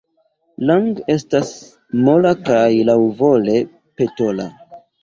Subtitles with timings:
[0.69, 1.51] Lang' estas
[2.09, 3.63] mola kaj laŭvole
[4.03, 4.53] petola.